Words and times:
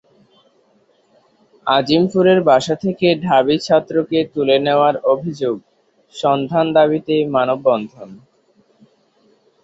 আজিমপুরের 1.67 2.39
বাসা 2.49 2.75
থেকে 2.83 3.07
ঢাবি 3.23 3.55
ছাত্রকে 3.59 4.19
তুলে 4.33 4.57
নেওয়ার 4.65 4.95
অভিযোগ, 5.13 5.55
সন্ধান 6.15 6.65
দাবিতে 6.77 7.15
মানববন্ধন 7.27 8.09